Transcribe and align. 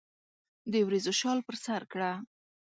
دوریځو 0.71 1.13
شال 1.19 1.39
پر 1.47 1.55
سرکړه 1.65 2.11